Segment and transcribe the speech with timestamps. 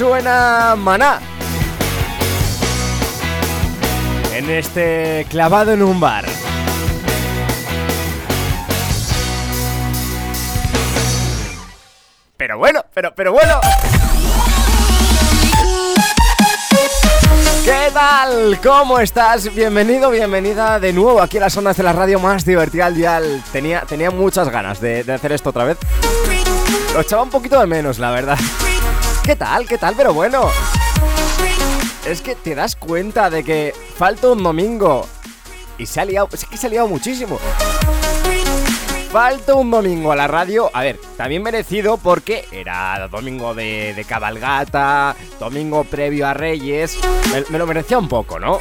[0.00, 1.20] Suena Maná.
[4.32, 6.24] En este clavado en un bar.
[12.38, 13.60] Pero bueno, pero, pero bueno.
[17.62, 18.58] ¿Qué tal?
[18.62, 19.54] ¿Cómo estás?
[19.54, 23.44] Bienvenido, bienvenida de nuevo aquí a las ondas de la radio más divertida al dial.
[23.52, 25.76] Tenía, tenía muchas ganas de hacer esto otra vez.
[26.94, 28.38] Lo echaba un poquito de menos, la verdad.
[29.24, 29.66] ¿Qué tal?
[29.66, 29.94] ¿Qué tal?
[29.96, 30.48] Pero bueno.
[32.06, 35.06] Es que te das cuenta de que falta un domingo.
[35.78, 37.38] Y se ha liado, es que se ha liado muchísimo.
[39.12, 40.70] Falta un domingo a la radio.
[40.72, 46.98] A ver, también merecido porque era domingo de, cabalgata, domingo previo a Reyes.
[47.50, 48.58] Me, lo merecía un poco, ¿no?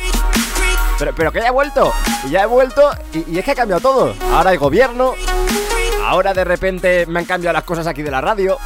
[0.98, 1.94] Pero, pero que ya he vuelto.
[2.30, 4.14] Ya he vuelto y, y es que ha cambiado todo.
[4.34, 5.16] Ahora hay gobierno.
[6.06, 8.58] Ahora de repente me han cambiado las cosas aquí de la radio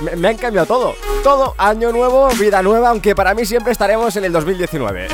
[0.00, 0.94] me, han cambiado todo.
[1.22, 5.08] Todo, año nuevo, vida nueva, aunque para mí siempre estaremos en el 2019.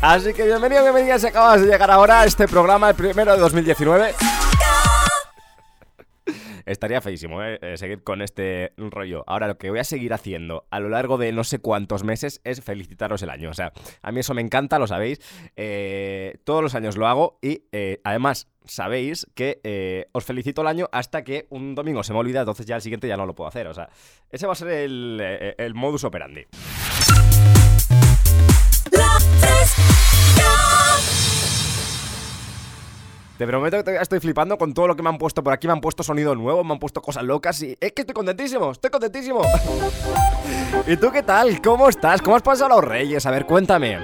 [0.00, 3.38] Así que bienvenido, bienvenida si acabas de llegar ahora a este programa, el primero de
[3.38, 4.14] 2019.
[6.66, 7.58] Estaría feísimo, ¿eh?
[7.62, 7.76] ¿eh?
[7.76, 9.22] Seguir con este rollo.
[9.28, 12.40] Ahora, lo que voy a seguir haciendo a lo largo de no sé cuántos meses
[12.42, 13.50] es felicitaros el año.
[13.50, 13.72] O sea,
[14.02, 15.20] a mí eso me encanta, lo sabéis.
[15.54, 20.88] Eh, todos los años lo hago y eh, además sabéis que os felicito el año
[20.90, 23.46] hasta que un domingo se me olvida, entonces ya el siguiente ya no lo puedo
[23.46, 23.68] hacer.
[23.68, 23.88] O sea,
[24.28, 26.46] ese va a ser el, el modus operandi.
[33.38, 35.66] Te prometo que estoy flipando con todo lo que me han puesto por aquí.
[35.66, 38.70] Me han puesto sonido nuevo, me han puesto cosas locas y es que estoy contentísimo,
[38.70, 39.42] estoy contentísimo.
[40.86, 41.60] ¿Y tú qué tal?
[41.60, 42.22] ¿Cómo estás?
[42.22, 43.26] ¿Cómo has pasado los reyes?
[43.26, 43.98] A ver, cuéntame.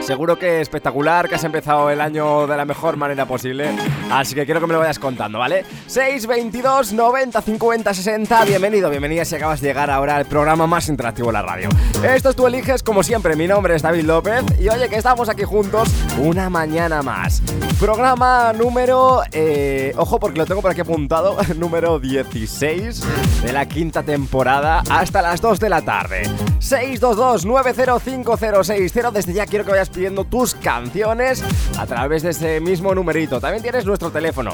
[0.00, 3.70] Seguro que espectacular, que has empezado el año de la mejor manera posible.
[4.10, 5.64] Así que quiero que me lo vayas contando, ¿vale?
[5.86, 8.44] 622 90 50 60.
[8.46, 11.68] Bienvenido, bienvenida si acabas de llegar ahora al programa más interactivo de la radio.
[12.02, 13.36] Esto es Tú Eliges, como siempre.
[13.36, 14.42] Mi nombre es David López.
[14.58, 15.88] Y oye, que estamos aquí juntos
[16.18, 17.42] una mañana más.
[17.78, 19.22] Programa número.
[19.32, 21.36] Eh, ojo, porque lo tengo por aquí apuntado.
[21.56, 26.22] número 16 de la quinta temporada hasta las 2 de la tarde.
[26.58, 29.10] 622 905060.
[29.12, 31.44] Desde ya quiero que vayas pidiendo tus canciones
[31.78, 33.40] a través de ese mismo numerito.
[33.40, 34.52] También tienes nuestro teléfono.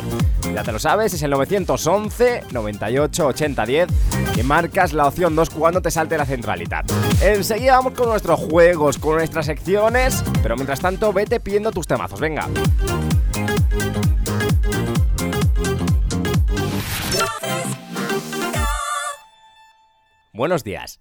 [0.54, 3.88] Ya te lo sabes, es el 911 98 80 10
[4.36, 6.82] y marcas la opción 2 cuando te salte la centralita.
[7.20, 12.20] Enseguida vamos con nuestros juegos, con nuestras secciones, pero mientras tanto vete pidiendo tus temazos.
[12.20, 12.48] Venga.
[20.32, 21.00] Buenos días.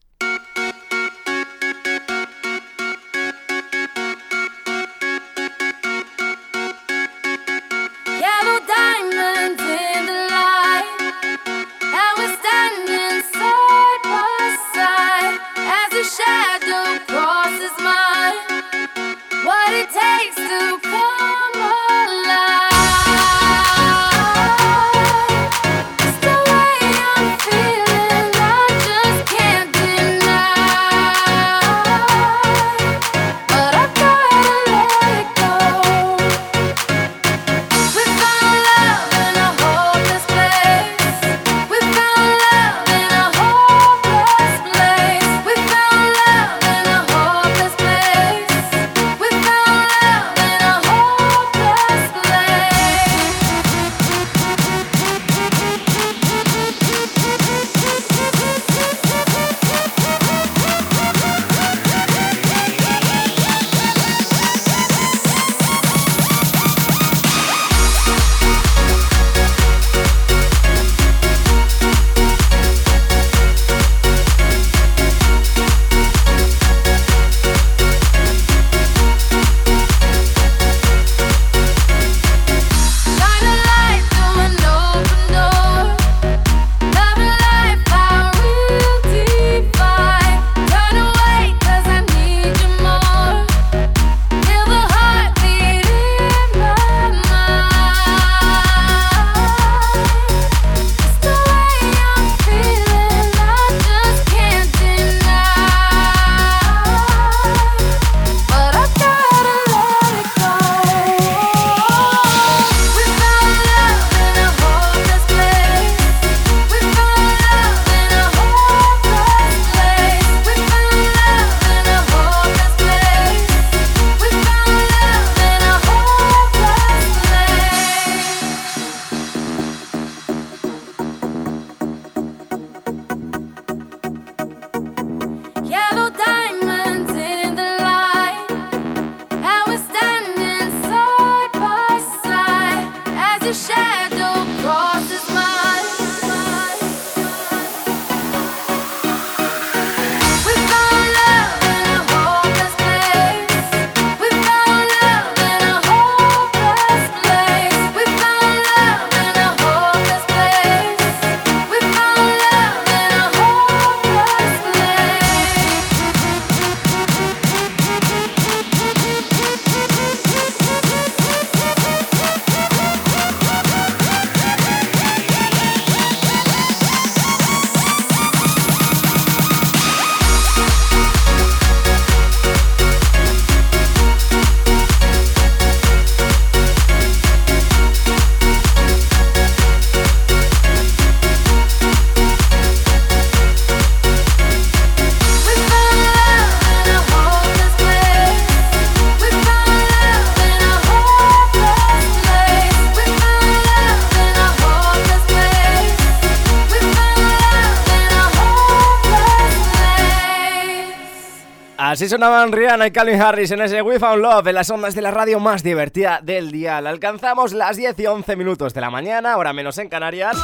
[211.96, 215.02] Así sonaban Rihanna y Calvin Harris en ese We Found Love en las ondas de
[215.02, 216.80] la radio más divertida del día.
[216.80, 220.36] Alcanzamos las 10 y 11 minutos de la mañana, ahora menos en Canarias.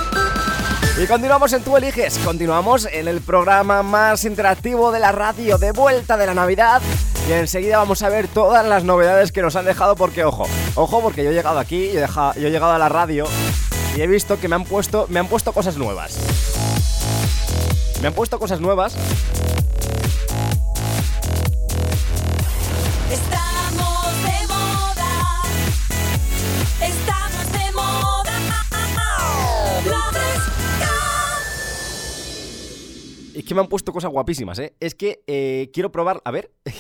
[0.98, 5.74] Y continuamos en Tú Eliges, continuamos en el programa más interactivo de la radio, de
[5.74, 6.82] vuelta de la Navidad.
[7.28, 11.02] Y enseguida vamos a ver todas las novedades que nos han dejado, porque ojo, ojo,
[11.02, 13.26] porque yo he llegado aquí, yo he, he llegado a la radio
[13.98, 16.18] y he visto que me han puesto, me han puesto cosas nuevas.
[18.02, 18.96] Me han puesto cosas nuevas
[23.12, 25.42] Estamos de moda.
[26.82, 28.32] Estamos de moda.
[33.36, 34.74] Es que me han puesto cosas guapísimas, ¿eh?
[34.80, 36.22] Es que eh, quiero probar.
[36.24, 36.52] A ver.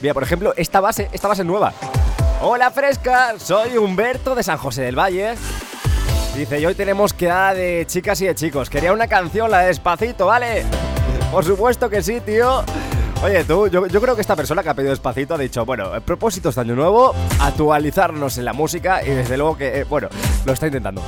[0.00, 1.72] Mira, por ejemplo, esta base, esta base nueva.
[2.42, 3.38] Hola, fresca.
[3.38, 5.36] Soy Humberto de San José del Valle.
[6.36, 8.68] Dice, y hoy tenemos quedada de chicas y de chicos.
[8.68, 10.66] Quería una canción, la de despacito, ¿vale?
[11.32, 12.62] Por supuesto que sí, tío.
[13.20, 15.92] Oye, tú, yo, yo creo que esta persona que ha pedido despacito ha dicho, bueno,
[15.92, 20.08] el propósito de año nuevo, actualizarnos en la música y desde luego que, eh, bueno,
[20.46, 21.02] lo está intentando.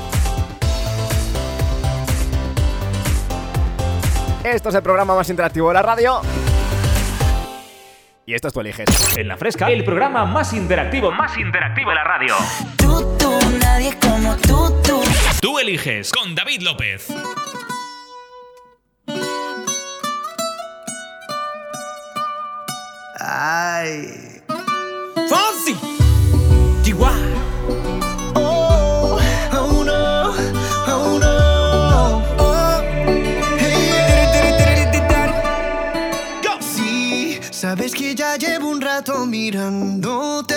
[4.42, 6.20] Esto es el programa más interactivo de la radio.
[8.26, 8.88] Y esto es tú eliges.
[9.16, 12.34] En la fresca, el programa más interactivo, más interactivo de la radio.
[12.76, 15.00] Tú, tú, nadie como tú, tú.
[15.40, 17.06] Tú eliges con David López.
[23.32, 24.42] Ay.
[25.30, 25.76] Fonsi.
[26.82, 27.14] Chihuahua.
[28.34, 29.20] Oh,
[29.52, 30.34] oh no,
[30.88, 32.24] oh no.
[32.38, 32.82] Oh.
[33.56, 33.86] Hey.
[36.58, 40.56] Sí, sabes que ya llevo un rato mirándote.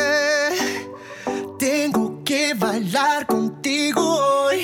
[1.59, 4.63] Tengo que bailar contigo hoy.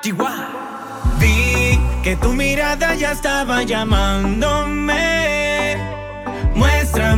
[0.00, 1.10] Chihuahua.
[1.18, 5.13] Vi que tu mirada ya estaba llamándome.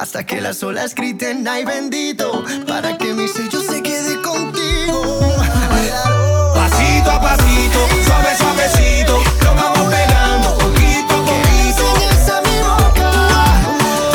[0.00, 5.20] hasta que las olas griten ay bendito para que mi sello se quede contigo.
[6.54, 11.84] Pasito a pasito, suave suavecito, lo vamos pegando poquito a poquito.
[12.00, 13.10] Enseñas a mi boca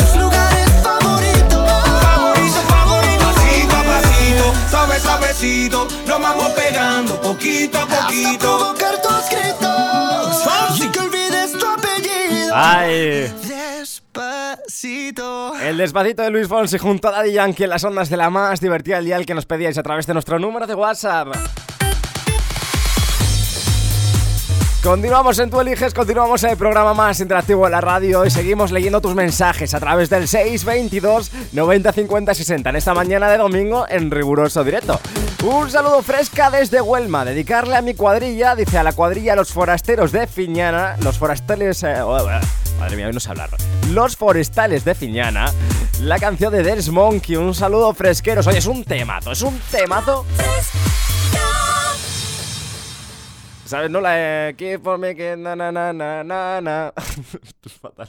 [0.00, 1.70] tus lugares favoritos.
[2.02, 3.24] Favorito, favorito.
[3.24, 8.28] Pasito a pasito, suave suavecito, lo vamos pegando poquito a poquito.
[8.28, 12.52] Hasta provocar tus gritos, así que olvides tu apellido.
[12.52, 13.45] Ay
[15.66, 18.60] el despacito de Luis Fonsi junto a Daddy Yankee en las ondas de la más
[18.60, 21.26] divertida del día que nos pedíais a través de nuestro número de WhatsApp.
[24.80, 28.70] Continuamos en Tu Eliges, continuamos en el programa más interactivo de la radio y seguimos
[28.70, 33.86] leyendo tus mensajes a través del 622 90 50 60 en esta mañana de domingo
[33.88, 35.00] en riguroso directo.
[35.44, 40.12] Un saludo fresca desde Huelma, dedicarle a mi cuadrilla, dice a la cuadrilla Los Forasteros
[40.12, 41.82] de Fiñana, los forestales...
[41.82, 43.50] eh, oh, oh, madre mía, hoy no sé hablar.
[43.90, 45.52] Los Forestales de Fiñana,
[46.00, 48.46] la canción de Dance Monkey, un saludo fresqueros.
[48.46, 50.24] Oye, es un temazo, es un temazo
[53.66, 53.90] ¿Sabes?
[53.90, 56.92] No la de Keep for me que na na na na na.
[56.96, 58.08] Esto es fatal.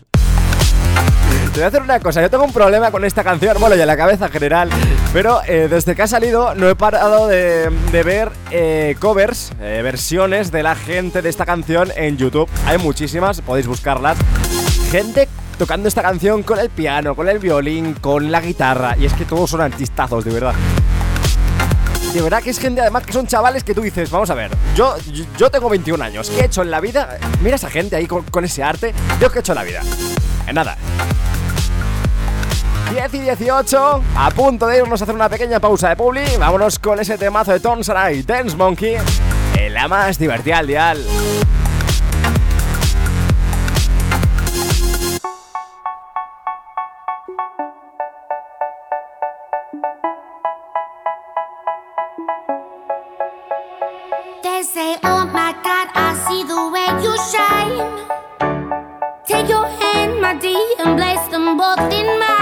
[1.51, 3.81] Te voy a hacer una cosa, yo tengo un problema con esta canción, bueno, y
[3.81, 4.69] en la cabeza en general,
[5.11, 10.51] pero eh, desde que ha salido no he parado de, ver eh, covers, eh, versiones
[10.51, 12.49] de la gente de esta canción en YouTube.
[12.67, 14.17] Hay muchísimas, podéis buscarlas.
[14.91, 19.13] Gente tocando esta canción con el piano, con el violín, con la guitarra, y es
[19.13, 20.53] que todos son artistazos, de verdad.
[22.13, 24.49] De verdad que es gente además que son chavales que tú dices, vamos a ver,
[24.75, 24.95] yo,
[25.37, 27.17] yo, tengo 21 años, ¿qué he hecho en la vida?
[27.41, 29.81] Mira esa gente ahí con, ese arte, yo qué he hecho en la vida.
[30.47, 30.77] En nada.
[32.89, 36.79] 10 y 18, a punto de irnos a hacer una pequeña pausa de publi, vámonos
[36.79, 38.95] con ese temazo de Tom Sarai, Dance Monkey,
[39.69, 41.05] la más divertida al dial.
[61.57, 62.36] Both in mine.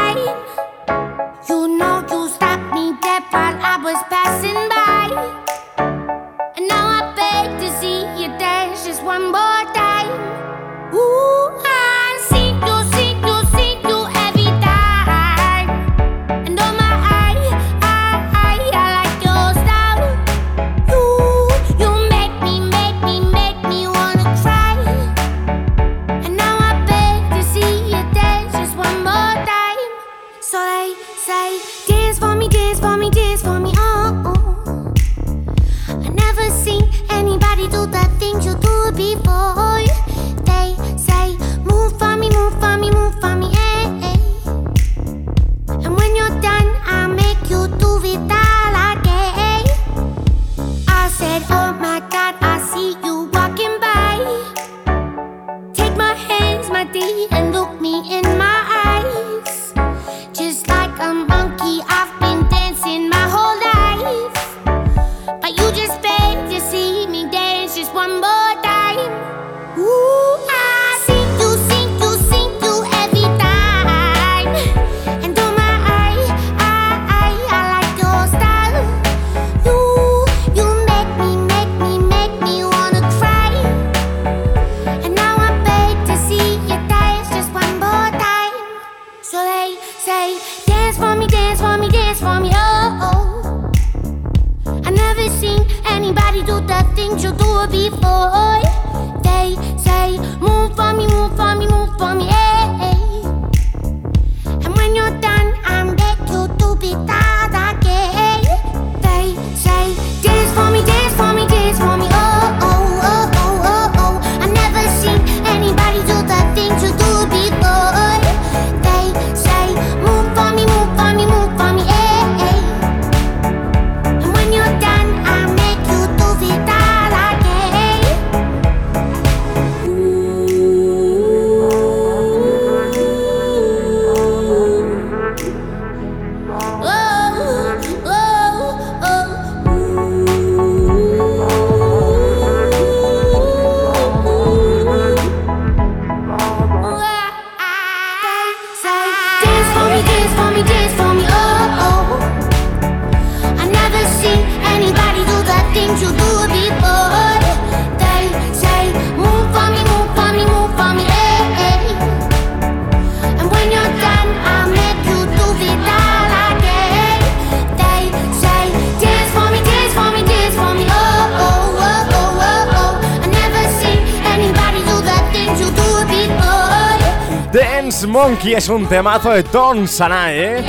[178.07, 180.65] Monkey es un temazo de Tom Sanae, ¿eh?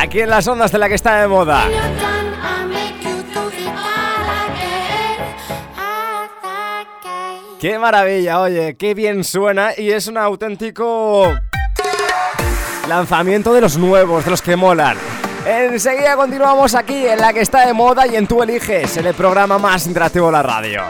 [0.00, 1.64] Aquí en las ondas de la que está de moda.
[7.60, 8.40] ¡Qué maravilla!
[8.40, 11.32] Oye, qué bien suena y es un auténtico
[12.88, 14.98] lanzamiento de los nuevos, de los que molan.
[15.46, 19.14] Enseguida continuamos aquí en la que está de moda y en Tú Eliges, en el
[19.14, 20.82] programa más interactivo de la radio.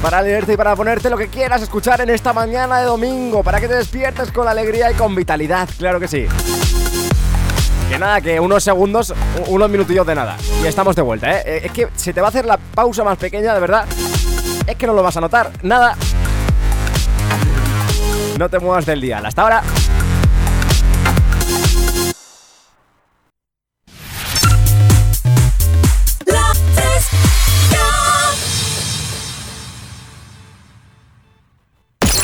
[0.00, 3.60] para leerte y para ponerte lo que quieras escuchar en esta mañana de domingo, para
[3.60, 6.28] que te despiertes con alegría y con vitalidad, claro que sí.
[7.88, 9.12] Que nada, que unos segundos,
[9.48, 10.36] unos minutillos de nada.
[10.62, 11.42] Y estamos de vuelta, ¿eh?
[11.44, 13.84] Eh, Es que se te va a hacer la pausa más pequeña, de verdad.
[14.66, 15.50] Es que no lo vas a notar.
[15.62, 15.96] Nada.
[18.38, 19.18] No te muevas del día.
[19.18, 19.62] Hasta ahora.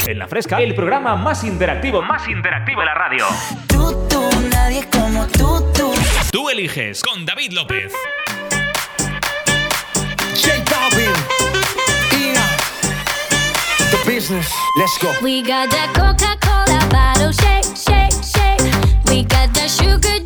[0.06, 3.26] En la fresca, el programa más interactivo, más interactivo de la radio.
[3.66, 5.92] Tú, tú, nadie como tú, tú.
[6.30, 7.92] Tú eliges con David López.
[10.40, 11.12] J Balvin,
[13.90, 15.14] The Business, let's go.
[15.22, 18.60] We got that Coca Cola bottle shake, shake, shake.
[19.08, 20.18] We got that sugar,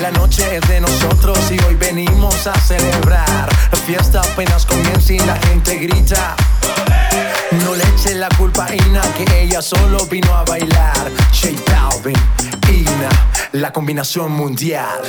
[0.00, 3.48] La noche es de nosotros y hoy venimos a celebrar.
[3.70, 6.34] La fiesta apenas comienza y la gente grita.
[7.64, 11.10] No le eche la culpa a Ina, que ella solo vino a bailar.
[11.32, 12.16] J Balvin,
[12.70, 13.08] Ina,
[13.52, 15.02] la combinación mundial.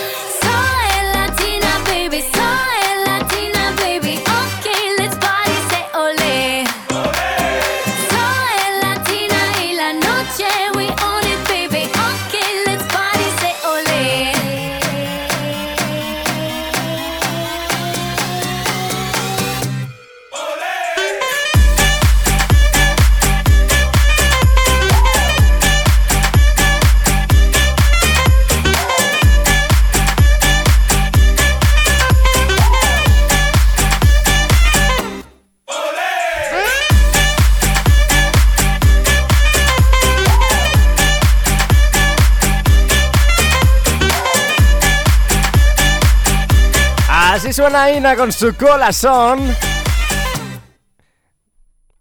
[47.59, 49.53] Suena Ina con su corazón.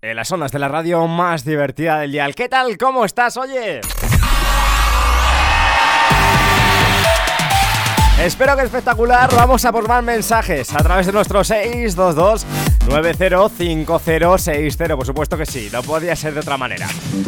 [0.01, 2.31] En las ondas de la radio más divertida del día.
[2.33, 2.79] ¿Qué tal?
[2.79, 3.37] ¿Cómo estás?
[3.37, 3.81] Oye.
[8.23, 9.35] Espero que espectacular.
[9.35, 12.47] Vamos a por más mensajes a través de nuestro 622
[12.89, 14.97] 905060.
[14.97, 16.87] Por supuesto que sí, no podía ser de otra manera.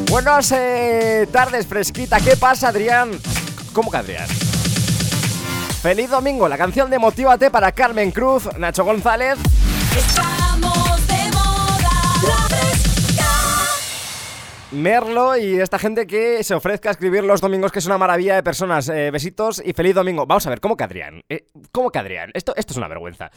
[0.09, 2.21] Buenas eh, tardes, fresquita.
[2.21, 3.11] ¿Qué pasa, Adrián?
[3.73, 4.29] ¿Cómo que Adrián?
[5.83, 9.39] Feliz domingo, la canción de Motívate para Carmen Cruz, Nacho González.
[9.97, 11.91] Estamos de moda.
[13.17, 13.67] La.
[14.73, 18.35] Merlo y esta gente que se ofrezca a escribir los domingos, que es una maravilla
[18.35, 18.91] de personas.
[18.91, 20.27] Eh, besitos y feliz domingo.
[20.27, 21.23] Vamos a ver, ¿cómo que Adrián?
[21.31, 22.31] Eh, ¿Cómo que Adrián?
[22.35, 23.31] Esto, esto es una vergüenza.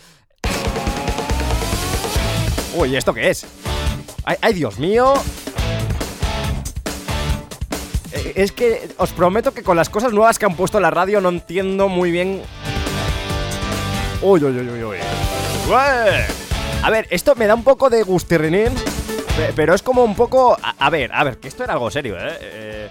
[2.76, 3.46] Uy, ¿esto qué es?
[4.26, 5.14] Ay, ay, Dios mío.
[8.14, 10.92] Eh, Es que os prometo que con las cosas nuevas que han puesto en la
[10.92, 12.42] radio no entiendo muy bien.
[14.22, 14.98] Uy, uy, uy, uy, uy.
[15.72, 18.70] A ver, esto me da un poco de gustirrinín,
[19.38, 20.58] pe- pero es como un poco.
[20.62, 22.38] A, a ver, a ver, que esto era algo serio, ¿eh?
[22.42, 22.90] Eh,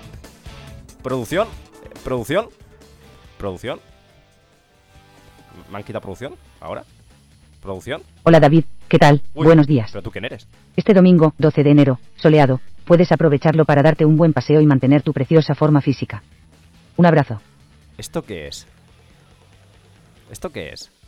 [1.03, 1.49] producción,
[2.05, 2.49] producción,
[3.39, 3.81] producción.
[5.71, 6.35] ¿Me han quitado producción?
[6.61, 6.85] ¿Ahora?
[7.63, 8.03] ¿Producción?
[8.25, 9.23] Hola David, ¿qué tal?
[9.35, 9.91] Uy, Buenos días.
[9.93, 10.47] ¿Pero tú quién eres?
[10.77, 15.03] Este domingo, 12 de enero, soleado, puedes aprovecharlo para darte un buen paseo y mantener
[15.03, 16.23] tu preciosa forma física.
[16.97, 17.41] Un abrazo.
[17.99, 18.67] ¿Esto qué es?
[20.31, 20.91] ¿Esto qué es?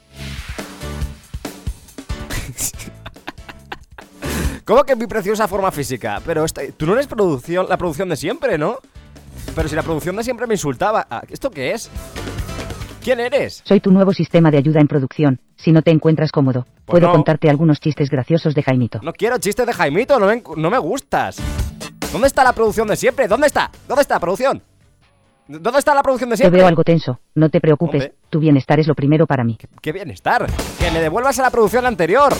[4.64, 6.20] ¿Cómo que mi preciosa forma física?
[6.24, 8.78] Pero esta- tú no eres producción, la producción de siempre, ¿no?
[9.54, 11.06] Pero si la producción de siempre me insultaba.
[11.10, 11.90] Ah, ¿Esto qué es?
[13.02, 13.60] ¿Quién eres?
[13.64, 15.38] Soy tu nuevo sistema de ayuda en producción.
[15.56, 17.12] Si no te encuentras cómodo, puedo no.
[17.12, 19.00] contarte algunos chistes graciosos de Jaimito.
[19.02, 21.36] No quiero chistes de Jaimito, no me, encu- no me gustas.
[22.14, 23.26] ¿Dónde está la producción de siempre?
[23.26, 23.72] ¿Dónde está?
[23.88, 24.62] ¿Dónde está producción?
[25.48, 26.60] ¿Dónde está la producción de Te siempre?
[26.60, 27.18] veo algo tenso.
[27.34, 28.16] No te preocupes, Hombre.
[28.30, 29.58] tu bienestar es lo primero para mí.
[29.82, 30.46] ¡Qué bienestar!
[30.78, 32.32] ¡Que me devuelvas a la producción anterior!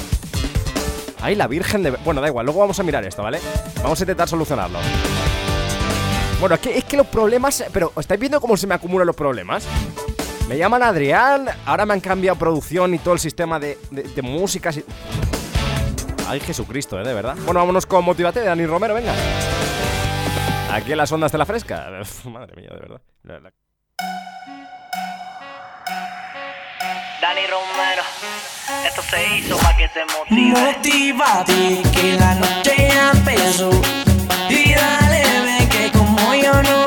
[1.20, 1.90] ¡Ay, la virgen de...
[1.90, 3.40] Bueno, da igual, luego vamos a mirar esto, ¿vale?
[3.82, 4.78] Vamos a intentar solucionarlo.
[6.38, 7.64] Bueno, es que, es que los problemas...
[7.72, 9.66] Pero, ¿estáis viendo cómo se me acumulan los problemas?
[10.48, 14.22] Me llaman Adrián, ahora me han cambiado producción y todo el sistema de, de, de
[14.22, 14.84] músicas y...
[16.28, 17.04] Ay, Jesucristo, ¿eh?
[17.04, 17.34] De verdad.
[17.44, 19.12] Bueno, vámonos con Motívate de Dani Romero, venga.
[20.74, 21.86] Aquí en las ondas de la fresca.
[22.00, 23.00] Uf, Madre mía, de verdad.
[23.22, 23.52] La- la-
[27.20, 28.02] Dani Romero,
[28.86, 30.60] esto se hizo para que te motive.
[30.60, 33.70] Motívate que la noche ya empezó
[34.50, 36.86] Y dale ven que como yo no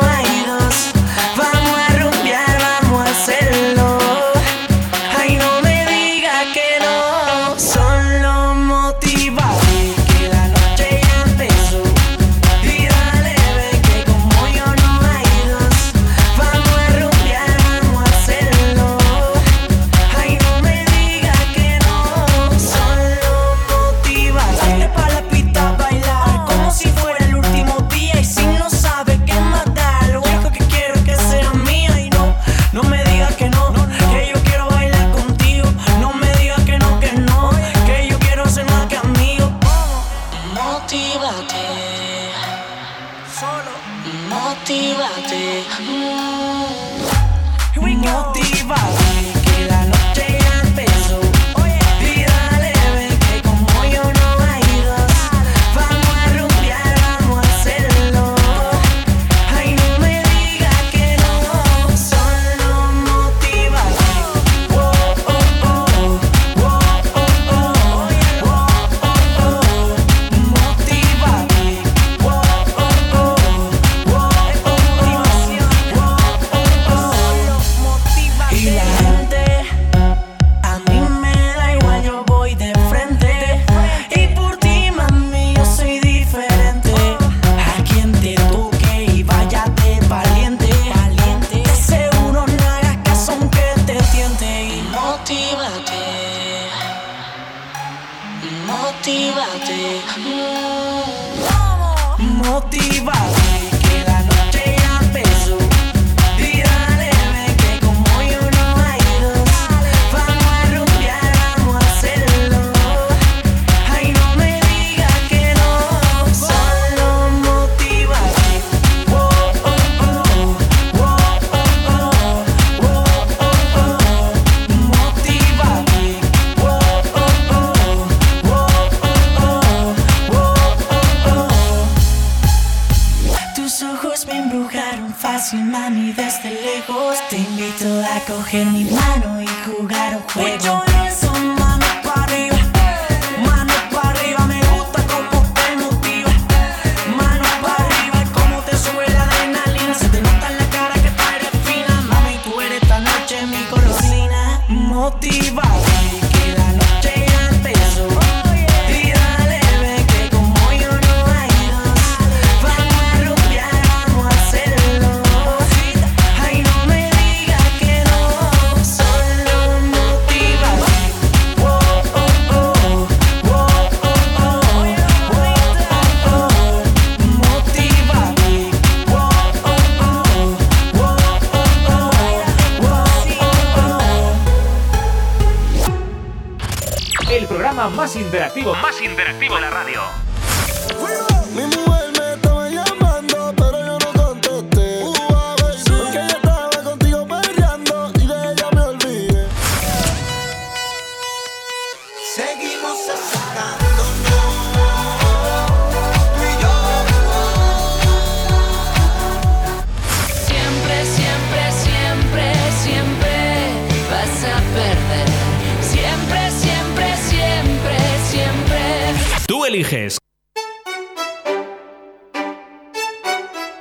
[219.77, 220.17] eliges.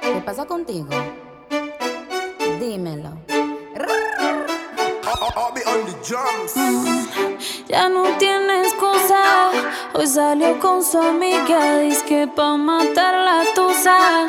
[0.02, 0.88] ¿Qué pasa contigo?
[2.60, 3.12] Dímelo.
[7.68, 9.50] Ya no tiene excusa.
[9.94, 11.78] Hoy salió con su amiga.
[11.80, 14.26] Dice que pa' matar la tusa.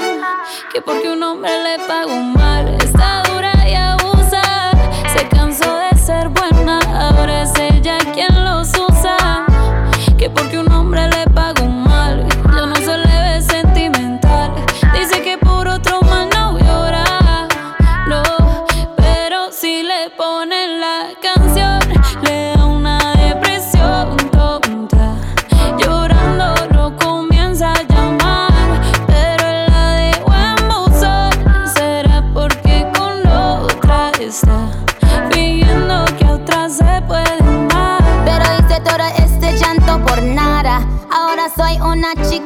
[0.71, 2.75] Que porque un hombre le pagó mal.
[2.75, 4.71] Está dura y abusa.
[5.13, 6.79] Se cansó de ser buena.
[7.09, 8.16] Ahora es ella quien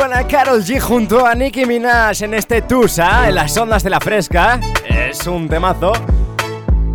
[0.00, 4.00] suena Carol G junto a Nicki Minaj en este Tusa, en las ondas de la
[4.00, 4.58] fresca.
[4.88, 5.92] Es un temazo.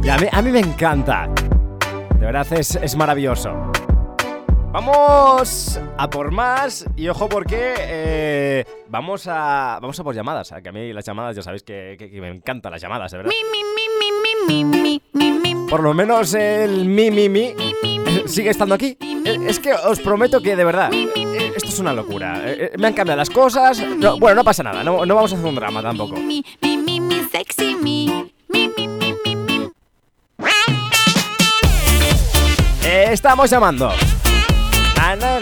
[0.04, 1.30] Y a mí, a mí me encanta.
[2.20, 3.72] De verdad es, es maravilloso.
[4.74, 10.54] Vamos a por más y ojo porque eh, vamos a vamos a por llamadas.
[10.62, 13.18] Que a mí las llamadas ya sabéis que, que- que me encantan las llamadas, de
[13.20, 13.32] verdad.
[15.70, 18.98] Por lo menos el mi mi mi eh, sigue estando aquí.
[19.02, 22.42] Eh, es que os prometo que de verdad, eh, esto es una locura.
[22.46, 23.82] Eh, me han cambiado las cosas.
[24.20, 26.16] Bueno, no pasa nada, no, no vamos a hacer un drama tampoco.
[32.84, 33.92] Estamos llamando.
[34.96, 35.40] Na, na,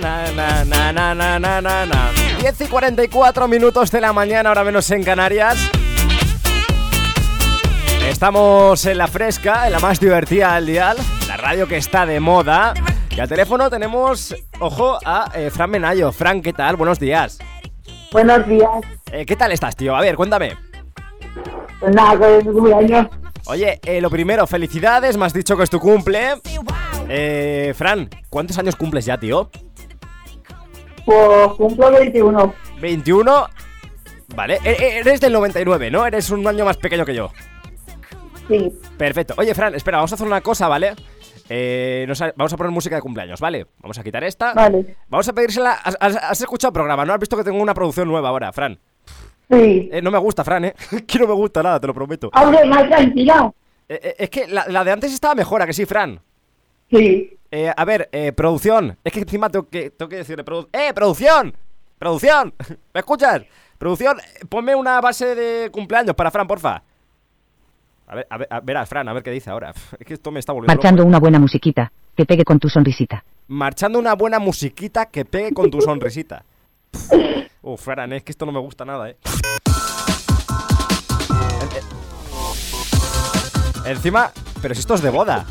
[1.85, 5.57] na, 10 y 44 minutos de la mañana, ahora menos en Canarias.
[8.07, 10.97] Estamos en la fresca, en la más divertida del dial
[11.37, 12.73] la radio que está de moda.
[13.15, 16.11] Y al teléfono tenemos, ojo, a eh, Fran Menayo.
[16.11, 16.75] Fran, ¿qué tal?
[16.75, 17.39] Buenos días.
[18.11, 18.69] Buenos días.
[19.11, 19.95] Eh, ¿Qué tal estás, tío?
[19.95, 20.55] A ver, cuéntame.
[21.79, 23.07] Pues nada, el cumpleaños.
[23.45, 26.41] Oye, eh, lo primero, felicidades, me has dicho que es tu cumple.
[27.07, 29.49] Eh, Fran, ¿cuántos años cumples ya, tío?
[31.05, 32.53] Pues cumplo 21.
[32.81, 33.47] 21.
[34.35, 36.05] Vale, e- e- eres del 99, ¿no?
[36.05, 37.31] Eres un año más pequeño que yo.
[38.47, 38.71] Sí.
[38.97, 39.33] Perfecto.
[39.37, 40.93] Oye, Fran, espera, vamos a hacer una cosa, ¿vale?
[41.49, 43.67] Eh, nos ha- vamos a poner música de cumpleaños, ¿vale?
[43.79, 44.53] Vamos a quitar esta.
[44.53, 44.95] Vale.
[45.07, 45.71] Vamos a pedírsela.
[45.73, 47.13] ¿Has, escuchado el programa, no?
[47.13, 48.77] ¿Has visto que tengo una producción nueva ahora, Fran?
[49.49, 49.89] Sí.
[49.91, 50.75] Eh, no me gusta, Fran, ¿eh?
[51.07, 52.29] que no me gusta nada, te lo prometo.
[52.33, 53.51] Hombre, más tranquila.
[53.87, 56.19] Eh, eh, es que la, la de antes estaba mejor, ¿a que sí, Fran?
[56.91, 57.37] Sí.
[57.49, 58.97] Eh, a ver, eh, producción.
[59.03, 60.43] Es que encima tengo que, tengo que decirle.
[60.43, 61.55] produ- ¡Eh, producción!
[61.97, 62.53] ¡Producción!
[62.93, 63.43] ¿Me escuchas?
[63.77, 64.17] Producción,
[64.49, 66.83] ponme una base de cumpleaños para Fran, porfa.
[68.07, 69.73] A ver, a ver, a- verás, Fran, a ver qué dice ahora.
[69.99, 70.73] Es que esto me está volviendo.
[70.73, 71.09] Marchando loco.
[71.09, 73.23] una buena musiquita, que pegue con tu sonrisita.
[73.47, 76.43] Marchando una buena musiquita que pegue con tu sonrisita.
[77.61, 79.17] Uf, Fran, es que esto no me gusta nada, eh.
[81.61, 81.67] En-
[83.85, 84.31] eh, Encima,
[84.61, 85.45] pero si esto es de boda.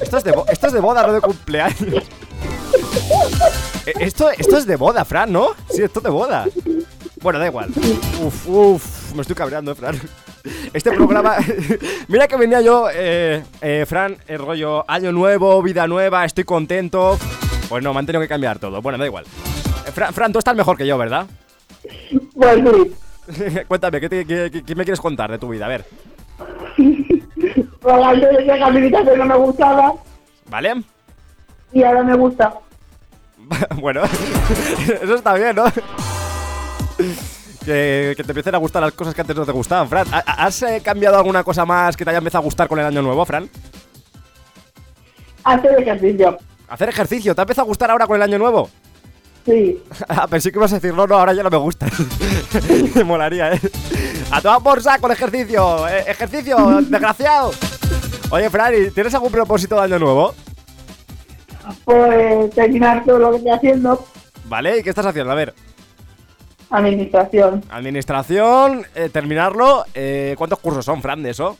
[0.00, 1.78] Esto es de, bo- esto es de boda, no de cumpleaños.
[3.86, 5.48] Eh, Esto, esto es de boda, Fran, ¿no?
[5.70, 6.46] Sí, esto es de boda.
[7.22, 7.70] Bueno, da igual.
[8.22, 10.00] Uf, uf, me estoy cabreando, eh, Fran.
[10.72, 11.36] Este programa.
[12.08, 17.18] Mira que venía yo, eh, eh, Fran, el rollo año nuevo, vida nueva, estoy contento.
[17.68, 18.82] Pues no, me han tenido que cambiar todo.
[18.82, 19.24] Bueno, da igual.
[19.86, 21.26] Eh, Fran, Fran, tú estás mejor que yo, ¿verdad?
[22.34, 22.60] Pues
[23.28, 23.60] sí.
[23.68, 25.64] Cuéntame, ¿qué, te- qué- qué- qué me quieres contar de tu vida?
[25.64, 25.84] A ver,
[26.76, 29.92] Pues antes decía que a mi no me gustaba
[30.50, 30.82] ¿vale?
[31.72, 32.52] y ahora me gusta.
[33.80, 34.02] bueno,
[35.02, 35.64] eso está bien, ¿no?
[37.64, 40.06] Que, que te empiecen a gustar las cosas que antes no te gustaban, Fran.
[40.12, 42.84] ¿Ha- ¿Has eh, cambiado alguna cosa más que te haya empezado a gustar con el
[42.86, 43.48] año nuevo, Fran?
[45.44, 46.36] Hacer ejercicio.
[46.68, 48.68] Hacer ejercicio, ¿te ha empezado a gustar ahora con el año nuevo?
[49.46, 49.82] Sí.
[50.08, 51.86] Ah, pensé que ibas a decir, no, no, ahora ya no me gusta.
[52.94, 53.60] me molaría, ¿eh?
[54.30, 55.88] A tomar por saco el ejercicio.
[55.88, 57.52] eh, ejercicio, desgraciado.
[58.30, 60.34] Oye, Fran, ¿y ¿tienes algún propósito de año nuevo?
[61.84, 64.06] Pues terminar todo lo que estoy haciendo.
[64.48, 64.78] ¿Vale?
[64.78, 65.32] ¿Y qué estás haciendo?
[65.32, 65.54] A ver,
[66.70, 67.62] Administración.
[67.70, 69.84] administración, eh, terminarlo.
[69.94, 71.56] eh, ¿Cuántos cursos son, Fran, de eso?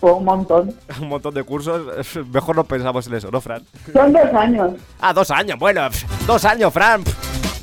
[0.00, 0.74] Pues un montón.
[1.00, 1.82] Un montón de cursos.
[2.32, 3.62] Mejor no pensamos en eso, ¿no, Fran?
[3.92, 4.72] Son dos años.
[5.00, 5.58] Ah, dos años.
[5.58, 5.88] Bueno,
[6.26, 7.02] dos años, Fran.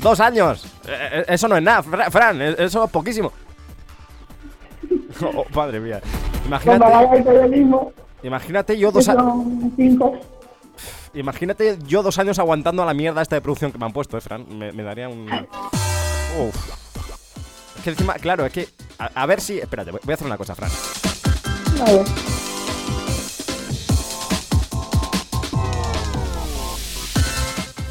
[0.00, 0.64] Dos años.
[0.86, 2.40] Eh, eh, eso no es nada, Fra- Fran.
[2.40, 3.32] Eso es poquísimo.
[5.20, 6.00] Oh, madre mía.
[6.46, 6.84] Imagínate,
[8.22, 10.16] imagínate yo dos a- son cinco.
[11.12, 14.16] Imagínate yo dos años aguantando a la mierda esta de producción que me han puesto,
[14.16, 14.46] eh, Fran.
[14.56, 15.26] Me, me daría un.
[16.38, 17.76] Uf.
[17.76, 18.68] Es que encima, claro, es que.
[18.98, 19.58] A, a ver si.
[19.58, 20.70] Espérate, voy a hacer una cosa, Fran.
[21.78, 22.04] Vale.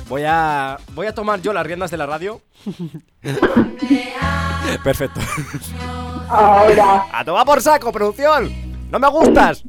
[0.07, 0.77] Voy a.
[0.93, 2.41] Voy a tomar yo las riendas de la radio.
[4.83, 5.19] Perfecto.
[6.29, 7.05] Ahora.
[7.11, 8.51] ¡A tomar por saco, producción!
[8.91, 9.63] ¡No me gustas!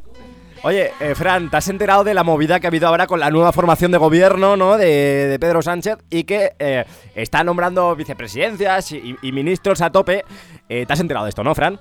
[0.65, 3.31] Oye, eh, Fran, ¿te has enterado de la movida que ha habido ahora con la
[3.31, 4.77] nueva formación de gobierno, ¿no?
[4.77, 6.85] De, de Pedro Sánchez y que eh,
[7.15, 10.25] está nombrando vicepresidencias y, y ministros a tope.
[10.69, 11.79] Eh, ¿Te has enterado de esto, no, Fran?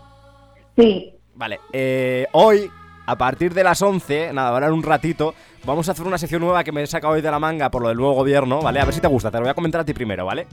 [0.78, 1.14] Sí.
[1.36, 2.70] Vale, eh, hoy,
[3.06, 5.34] a partir de las 11, nada, ahora en un ratito,
[5.66, 7.82] vamos a hacer una sección nueva que me he sacado hoy de la manga por
[7.82, 8.80] lo del nuevo gobierno, ¿vale?
[8.80, 10.48] A ver si te gusta, te lo voy a comentar a ti primero, ¿vale?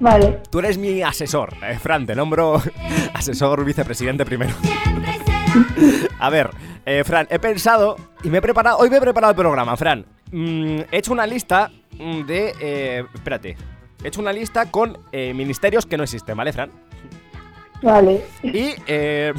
[0.00, 0.42] Vale.
[0.50, 2.62] Tú eres mi asesor, eh, Fran, te nombro
[3.14, 4.54] asesor vicepresidente primero.
[6.20, 6.50] A ver,
[6.88, 10.06] eh, Fran, he pensado y me he preparado, hoy me he preparado el programa, Fran.
[10.32, 13.58] Mm, he hecho una lista mm, de, eh, espérate,
[14.02, 16.70] he hecho una lista con eh, ministerios que no existen, ¿vale, Fran?
[17.82, 18.24] Vale.
[18.42, 19.34] Y, eh,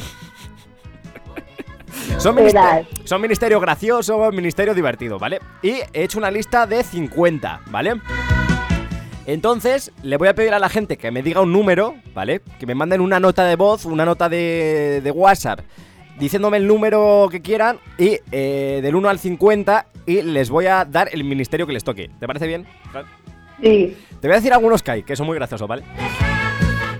[2.19, 2.87] son, ministerios, Verás.
[3.09, 5.39] son ministerios graciosos, ministerios divertidos, ¿vale?
[5.63, 7.99] Y he hecho una lista de 50, ¿vale?
[9.25, 12.41] Entonces, le voy a pedir a la gente que me diga un número, ¿vale?
[12.59, 15.61] Que me manden una nota de voz, una nota de, de WhatsApp,
[16.19, 20.85] diciéndome el número que quieran y eh, del 1 al 50 y les voy a
[20.85, 22.09] dar el ministerio que les toque.
[22.19, 22.65] ¿Te parece bien?
[23.61, 23.97] Sí.
[24.19, 25.83] Te voy a decir algunos que hay, que son muy graciosos, ¿vale?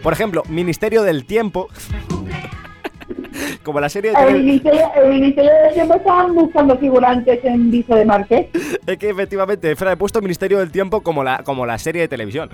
[0.01, 1.67] Por ejemplo, Ministerio del Tiempo.
[3.63, 7.93] Como la serie de El ministerio, el ministerio de tiempo estaban buscando figurantes en Viso
[7.93, 8.47] de Marqués.
[8.86, 12.07] Es que efectivamente, Fran, he puesto Ministerio del Tiempo como la, como la serie de
[12.07, 12.49] televisión.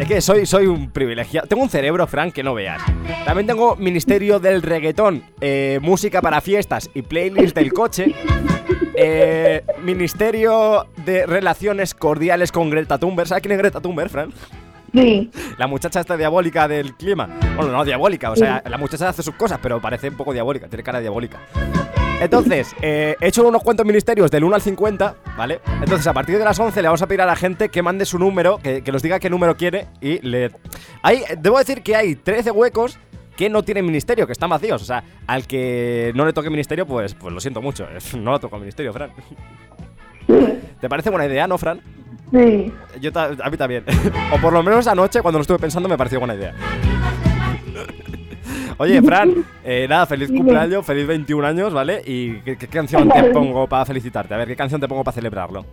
[0.00, 1.46] Es que soy, soy un privilegiado.
[1.46, 2.80] Tengo un cerebro, Fran, que no veas.
[3.26, 8.14] También tengo Ministerio del Reggaetón, eh, música para fiestas y playlist del coche.
[8.94, 13.28] Eh, Ministerio de Relaciones Cordiales con Greta Thunberg.
[13.28, 14.32] ¿Sabes quién es Greta Thunberg, Fran?
[14.94, 15.30] Sí.
[15.58, 17.28] La muchacha esta diabólica del clima.
[17.54, 20.66] Bueno, no diabólica, o sea, la muchacha hace sus cosas, pero parece un poco diabólica,
[20.66, 21.40] tiene cara diabólica.
[22.20, 25.60] Entonces, eh, he hecho unos cuantos ministerios del 1 al 50, ¿vale?
[25.80, 28.04] Entonces, a partir de las 11 le vamos a pedir a la gente que mande
[28.04, 30.50] su número, que, que nos diga qué número quiere y le...
[31.02, 32.98] Hay, debo decir que hay 13 huecos
[33.40, 34.82] que no tienen ministerio, que están vacíos.
[34.82, 37.86] O sea, al que no le toque ministerio, pues, pues lo siento mucho.
[38.18, 39.10] No lo toco al ministerio, Fran.
[40.78, 41.80] ¿Te parece buena idea, no, Fran?
[42.32, 42.70] Sí.
[43.00, 43.84] Yo a mí también.
[44.34, 46.54] o por lo menos anoche, cuando lo estuve pensando, me pareció buena idea.
[48.80, 50.38] Oye, Fran, eh, nada, feliz Dime.
[50.40, 52.00] cumpleaños, feliz 21 años, ¿vale?
[52.06, 54.32] ¿Y qué, qué canción te pongo para felicitarte?
[54.32, 55.66] A ver, ¿qué canción te pongo para celebrarlo?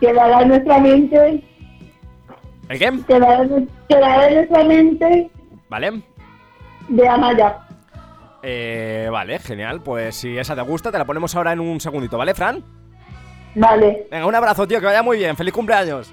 [0.00, 1.44] Quedará en nuestra mente,
[2.68, 2.92] ¿El qué?
[3.06, 3.42] quedará
[4.28, 5.30] en nuestra mente
[5.68, 6.02] ¿Vale?
[6.88, 7.58] de Amaya.
[8.42, 9.80] Eh, vale, genial.
[9.82, 12.60] Pues si esa te gusta, te la ponemos ahora en un segundito, ¿vale, Fran?
[13.54, 15.36] Vale, Venga, un abrazo, tío, que vaya muy bien.
[15.36, 16.12] ¡Feliz cumpleaños!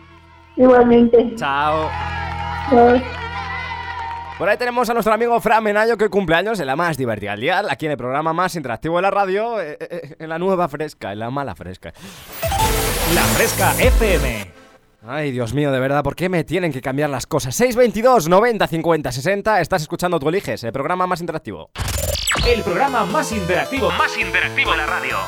[0.57, 1.33] igualmente.
[1.35, 1.89] Chao.
[2.69, 3.01] Adiós.
[4.43, 7.39] Por ahí tenemos a nuestro amigo Fran Menayo, que cumpleaños en la más divertida al
[7.39, 10.37] día, aquí en el programa más interactivo de la radio, eh, eh, eh, en la
[10.37, 11.93] nueva fresca, en la mala fresca.
[13.15, 14.51] La Fresca FM.
[15.07, 17.55] Ay, Dios mío, de verdad, ¿por qué me tienen que cambiar las cosas?
[17.55, 21.69] 622 90 50 60, estás escuchando Tú Eliges, el programa más interactivo.
[22.45, 25.19] El programa más interactivo, más interactivo de la radio.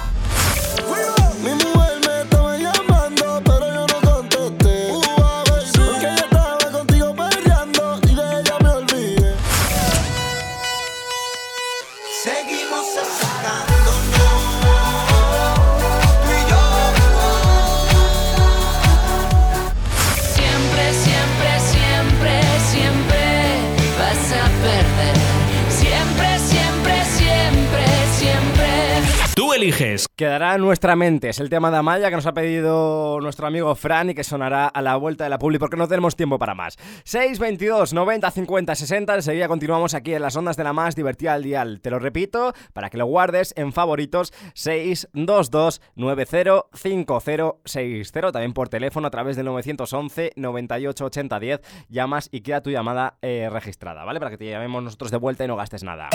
[30.15, 33.73] Quedará en nuestra mente, es el tema de Amaya que nos ha pedido nuestro amigo
[33.73, 36.53] Fran y que sonará a la vuelta de la publi porque no tenemos tiempo para
[36.53, 36.77] más.
[37.03, 41.41] 622 90 50 60, enseguida continuamos aquí en las ondas de la más divertida al
[41.41, 41.81] dial.
[41.81, 48.69] Te lo repito, para que lo guardes en favoritos 622 90 50 60, también por
[48.69, 54.03] teléfono a través del 911 98 80 10, llamas y queda tu llamada eh, registrada,
[54.03, 54.19] ¿vale?
[54.19, 56.09] Para que te llamemos nosotros de vuelta y no gastes nada.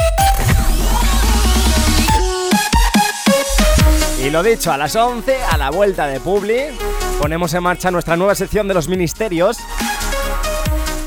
[4.31, 6.67] Y lo dicho, a las 11, a la vuelta de Publi,
[7.19, 9.59] ponemos en marcha nuestra nueva sección de los ministerios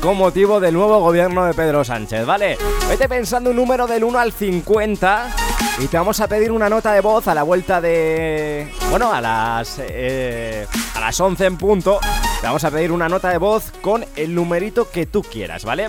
[0.02, 2.58] con motivo del nuevo gobierno de Pedro Sánchez, ¿vale?
[2.86, 5.43] Vete pensando un número del 1 al 50
[5.78, 8.68] y te vamos a pedir una nota de voz a la vuelta de...
[8.90, 9.78] Bueno, a las...
[9.80, 11.98] eh, a las 11 en punto.
[12.40, 15.86] Te vamos a pedir una nota de voz con el numerito que tú quieras, ¿vale?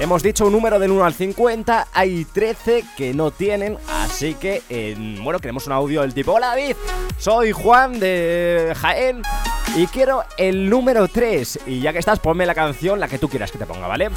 [0.00, 4.62] Hemos dicho un número del 1 al 50, hay 13 que no tienen, así que,
[5.22, 6.74] bueno, queremos un audio del tipo, hola David,
[7.16, 9.22] soy Juan de Jaén
[9.76, 11.60] y quiero el número 3.
[11.66, 14.10] Y ya que estás, ponme la canción, la que tú quieras que te ponga, ¿vale?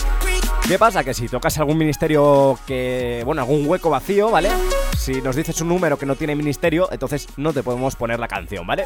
[0.68, 1.01] ¿Qué pasa?
[1.01, 4.49] Que si tocas algún ministerio que, bueno, algún hueco vacío, ¿vale?
[4.97, 8.28] Si nos dices un número que no tiene ministerio, entonces no te podemos poner la
[8.28, 8.84] canción, ¿vale?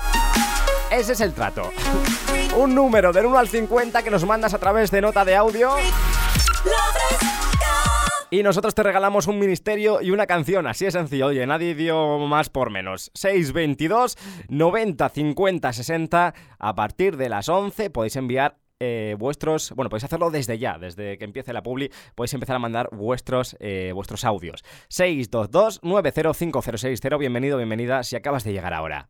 [0.92, 1.72] Ese es el trato.
[2.56, 5.72] Un número del 1 al 50 que nos mandas a través de nota de audio.
[8.30, 11.28] Y nosotros te regalamos un ministerio y una canción, así de sencillo.
[11.28, 13.10] Oye, nadie dio más por menos.
[13.16, 14.20] 622
[14.50, 16.34] 90 50 60.
[16.60, 19.72] A partir de las 11 podéis enviar eh, vuestros.
[19.76, 21.92] Bueno, podéis hacerlo desde ya, desde que empiece la publi.
[22.16, 24.64] Podéis empezar a mandar vuestros, eh, vuestros audios.
[24.90, 27.18] 622 905060.
[27.18, 29.10] Bienvenido, bienvenida si acabas de llegar ahora.